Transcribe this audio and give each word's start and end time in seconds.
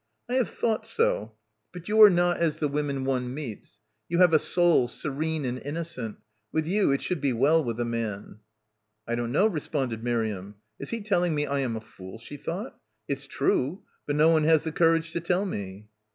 "I 0.27 0.33
have 0.33 0.49
thought 0.49 0.87
so. 0.87 1.33
But 1.71 1.87
you 1.87 2.01
are 2.01 2.09
not 2.09 2.37
as 2.37 2.57
the 2.57 2.67
women 2.67 3.05
one 3.05 3.31
meets. 3.31 3.79
You 4.09 4.17
have 4.17 4.33
a 4.33 4.39
soul 4.39 4.87
serene 4.87 5.45
and 5.45 5.61
innocent. 5.63 6.17
With 6.51 6.65
you 6.65 6.91
it 6.91 7.03
should 7.03 7.21
be 7.21 7.33
well 7.33 7.63
with 7.63 7.79
a 7.79 7.85
man." 7.85 8.09
70 8.09 8.25
BACKWATER 8.25 8.41
"I 9.09 9.15
don't 9.15 9.31
know," 9.31 9.45
responded 9.45 10.03
Miriam. 10.03 10.55
"Is 10.79 10.89
he 10.89 11.01
telling 11.01 11.35
me 11.35 11.45
I 11.45 11.59
am 11.59 11.75
a 11.75 11.81
fool?" 11.81 12.17
she 12.17 12.37
thought. 12.37 12.79
"It's 13.07 13.27
true, 13.27 13.83
but 14.07 14.15
no 14.15 14.29
one 14.29 14.45
has 14.45 14.63
the 14.63 14.71
courage 14.71 15.13
to 15.13 15.19
tell 15.19 15.45
me." 15.45 15.87